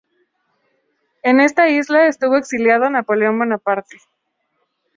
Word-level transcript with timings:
En 1.21 1.39
esta 1.39 1.69
isla 1.69 2.07
estuvo 2.07 2.35
exiliado 2.35 2.89
Napoleón 2.89 3.37
Bonaparte. 3.37 3.97